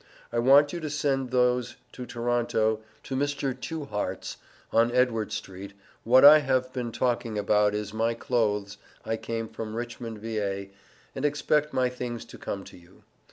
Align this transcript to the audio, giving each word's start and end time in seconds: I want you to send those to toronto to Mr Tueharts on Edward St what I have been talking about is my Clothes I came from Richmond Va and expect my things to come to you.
I 0.33 0.39
want 0.39 0.73
you 0.73 0.79
to 0.79 0.89
send 0.89 1.29
those 1.29 1.75
to 1.91 2.07
toronto 2.07 2.79
to 3.03 3.15
Mr 3.15 3.53
Tueharts 3.53 4.37
on 4.71 4.91
Edward 4.91 5.31
St 5.31 5.73
what 6.03 6.25
I 6.25 6.39
have 6.39 6.73
been 6.73 6.91
talking 6.91 7.37
about 7.37 7.75
is 7.75 7.93
my 7.93 8.15
Clothes 8.15 8.79
I 9.05 9.15
came 9.15 9.47
from 9.47 9.75
Richmond 9.75 10.17
Va 10.17 10.65
and 11.13 11.23
expect 11.23 11.71
my 11.71 11.87
things 11.87 12.25
to 12.25 12.39
come 12.39 12.63
to 12.63 12.77
you. 12.77 13.03